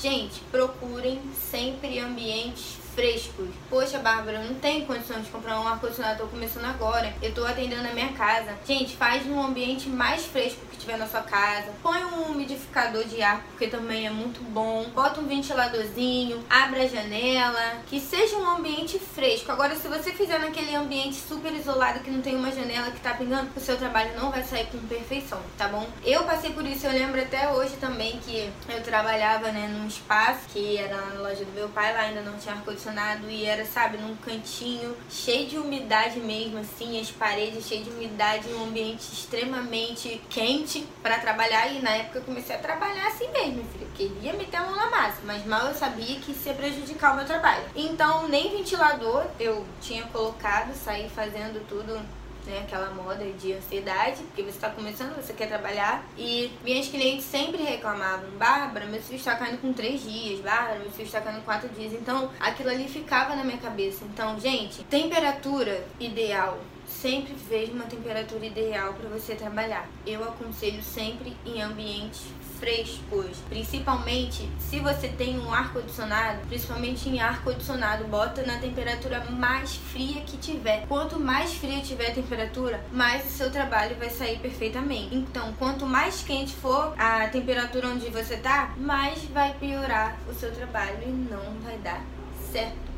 Gente, 0.00 0.38
procurem 0.52 1.20
sempre 1.34 1.98
ambientes 1.98 2.77
frescos. 2.98 3.46
Poxa, 3.70 4.00
Bárbara, 4.00 4.42
não 4.42 4.56
tenho 4.56 4.84
condições 4.84 5.24
de 5.24 5.30
comprar 5.30 5.60
um 5.60 5.68
ar-condicionado, 5.68 6.18
tô 6.18 6.26
começando 6.26 6.64
agora. 6.64 7.14
Eu 7.22 7.32
tô 7.32 7.44
atendendo 7.44 7.86
a 7.86 7.92
minha 7.92 8.08
casa. 8.14 8.58
Gente, 8.66 8.96
faz 8.96 9.24
um 9.24 9.40
ambiente 9.40 9.88
mais 9.88 10.26
fresco 10.26 10.66
que 10.68 10.76
tiver 10.76 10.98
na 10.98 11.06
sua 11.06 11.20
casa. 11.20 11.68
Põe 11.80 12.02
um 12.02 12.22
umidificador 12.32 13.04
de 13.04 13.22
ar, 13.22 13.40
porque 13.50 13.68
também 13.68 14.04
é 14.04 14.10
muito 14.10 14.42
bom. 14.42 14.84
Bota 14.92 15.20
um 15.20 15.28
ventiladorzinho, 15.28 16.44
abre 16.50 16.80
a 16.80 16.88
janela, 16.88 17.76
que 17.86 18.00
seja 18.00 18.36
um 18.36 18.50
ambiente 18.50 18.98
fresco. 18.98 19.52
Agora, 19.52 19.76
se 19.76 19.86
você 19.86 20.10
fizer 20.10 20.40
naquele 20.40 20.74
ambiente 20.74 21.14
super 21.14 21.52
isolado 21.52 22.00
que 22.00 22.10
não 22.10 22.20
tem 22.20 22.34
uma 22.34 22.50
janela 22.50 22.90
que 22.90 22.98
tá 22.98 23.14
pingando, 23.14 23.48
o 23.54 23.60
seu 23.60 23.76
trabalho 23.76 24.10
não 24.20 24.32
vai 24.32 24.42
sair 24.42 24.66
com 24.66 24.78
perfeição, 24.88 25.40
tá 25.56 25.68
bom? 25.68 25.86
Eu 26.04 26.24
passei 26.24 26.50
por 26.50 26.66
isso, 26.66 26.84
eu 26.84 26.92
lembro 26.92 27.22
até 27.22 27.48
hoje 27.52 27.76
também 27.76 28.18
que 28.24 28.50
eu 28.68 28.82
trabalhava, 28.82 29.52
né, 29.52 29.68
num 29.68 29.86
espaço 29.86 30.48
que 30.48 30.76
era 30.76 30.96
na 30.96 31.20
loja 31.20 31.44
do 31.44 31.52
meu 31.52 31.68
pai, 31.68 31.92
lá 31.92 32.00
ainda 32.00 32.22
não 32.22 32.36
tinha 32.36 32.56
ar-condicionado 32.56 32.87
e 33.28 33.44
era, 33.44 33.64
sabe, 33.64 33.98
num 33.98 34.16
cantinho 34.16 34.96
cheio 35.10 35.46
de 35.48 35.58
umidade 35.58 36.18
mesmo, 36.20 36.58
assim, 36.58 37.00
as 37.00 37.10
paredes 37.10 37.66
cheias 37.66 37.84
de 37.84 37.90
umidade, 37.90 38.48
um 38.52 38.64
ambiente 38.64 39.12
extremamente 39.12 40.20
quente 40.30 40.86
para 41.02 41.18
trabalhar 41.18 41.72
e 41.72 41.80
na 41.80 41.90
época 41.90 42.18
eu 42.18 42.24
comecei 42.24 42.56
a 42.56 42.58
trabalhar 42.58 43.08
assim 43.08 43.30
mesmo, 43.30 43.64
filho. 43.72 43.88
Queria 43.94 44.32
meter 44.32 44.56
a 44.56 44.62
mão 44.62 44.76
na 44.76 44.90
massa, 44.90 45.18
mas 45.24 45.44
mal 45.44 45.66
eu 45.66 45.74
sabia 45.74 46.18
que 46.20 46.32
isso 46.32 46.48
ia 46.48 46.54
prejudicar 46.54 47.12
o 47.12 47.16
meu 47.16 47.26
trabalho. 47.26 47.64
Então, 47.74 48.28
nem 48.28 48.56
ventilador 48.56 49.26
eu 49.38 49.66
tinha 49.80 50.04
colocado, 50.04 50.74
saí 50.74 51.08
fazendo 51.08 51.66
tudo 51.68 52.00
né, 52.48 52.60
aquela 52.66 52.90
moda 52.90 53.24
de 53.24 53.52
ansiedade, 53.52 54.22
porque 54.24 54.42
você 54.42 54.50
está 54.50 54.70
começando, 54.70 55.14
você 55.14 55.32
quer 55.32 55.46
trabalhar. 55.46 56.04
E 56.16 56.50
minhas 56.64 56.88
clientes 56.88 57.24
sempre 57.24 57.62
reclamavam: 57.62 58.30
Bárbara, 58.38 58.86
meu 58.86 59.00
filho 59.00 59.18
está 59.18 59.36
caindo 59.36 59.60
com 59.60 59.72
três 59.72 60.02
dias, 60.02 60.40
Bárbara, 60.40 60.78
meu 60.78 60.90
filho 60.90 61.06
está 61.06 61.20
caindo 61.20 61.38
com 61.38 61.44
quatro 61.44 61.68
dias. 61.68 61.92
Então 61.92 62.30
aquilo 62.40 62.70
ali 62.70 62.88
ficava 62.88 63.36
na 63.36 63.44
minha 63.44 63.58
cabeça. 63.58 64.04
Então, 64.04 64.38
gente, 64.40 64.82
temperatura 64.84 65.86
ideal 66.00 66.58
sempre 66.88 67.34
veja 67.48 67.72
uma 67.72 67.84
temperatura 67.84 68.44
ideal 68.44 68.94
para 68.94 69.08
você 69.08 69.34
trabalhar. 69.34 69.88
Eu 70.06 70.24
aconselho 70.24 70.82
sempre 70.82 71.36
em 71.44 71.62
ambientes 71.62 72.22
frescos, 72.58 73.38
principalmente 73.48 74.48
se 74.58 74.80
você 74.80 75.08
tem 75.08 75.38
um 75.38 75.52
ar 75.52 75.72
condicionado, 75.72 76.40
principalmente 76.48 77.08
em 77.08 77.20
ar 77.20 77.42
condicionado, 77.42 78.04
bota 78.04 78.42
na 78.42 78.58
temperatura 78.58 79.24
mais 79.30 79.76
fria 79.76 80.22
que 80.22 80.36
tiver. 80.36 80.86
Quanto 80.86 81.20
mais 81.20 81.54
fria 81.54 81.80
tiver 81.80 82.10
a 82.10 82.14
temperatura, 82.14 82.84
mais 82.92 83.26
o 83.26 83.30
seu 83.30 83.50
trabalho 83.50 83.96
vai 83.96 84.10
sair 84.10 84.38
perfeitamente. 84.38 85.14
Então, 85.14 85.52
quanto 85.58 85.86
mais 85.86 86.22
quente 86.22 86.54
for 86.56 86.94
a 86.98 87.28
temperatura 87.28 87.88
onde 87.88 88.10
você 88.10 88.36
tá, 88.36 88.74
mais 88.76 89.22
vai 89.26 89.54
piorar 89.54 90.18
o 90.28 90.34
seu 90.34 90.52
trabalho 90.52 90.98
e 91.02 91.10
não 91.10 91.60
vai 91.62 91.78
dar 91.78 92.04
certo 92.50 92.97